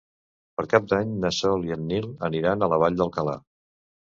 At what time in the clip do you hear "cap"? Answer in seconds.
0.71-0.87